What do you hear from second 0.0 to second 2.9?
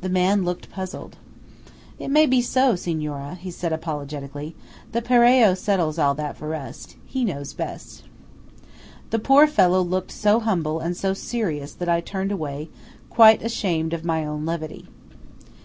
The man looked puzzled. "It may be so,